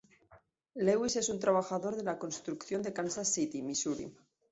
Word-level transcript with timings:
Lewis 0.79 1.15
es 1.17 1.29
un 1.29 1.39
trabajador 1.39 1.95
de 1.95 2.03
la 2.03 2.17
construcción 2.17 2.81
de 2.81 2.91
Kansas 2.91 3.27
City, 3.31 3.61
Missouri. 3.61 4.11